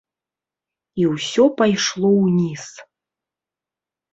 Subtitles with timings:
[1.03, 2.63] І ўсё пайшло ўніз.